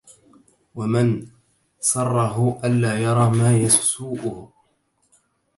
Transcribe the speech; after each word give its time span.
ومن 0.75 1.25
سره 1.79 2.59
ألا 2.65 2.99
يرى 2.99 3.29
ما 3.31 3.57
يسوؤه 3.57 4.51